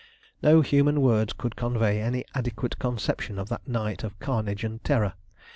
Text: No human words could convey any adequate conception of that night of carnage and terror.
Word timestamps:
No 0.41 0.61
human 0.61 0.99
words 1.01 1.31
could 1.31 1.55
convey 1.55 2.01
any 2.01 2.25
adequate 2.33 2.79
conception 2.79 3.37
of 3.37 3.49
that 3.49 3.67
night 3.67 4.03
of 4.03 4.17
carnage 4.17 4.63
and 4.63 4.83
terror. 4.83 5.13